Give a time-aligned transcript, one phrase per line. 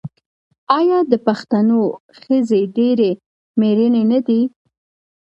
[0.77, 1.81] آیا د پښتنو
[2.19, 3.11] ښځې ډیرې
[3.59, 4.41] میړنۍ نه دي؟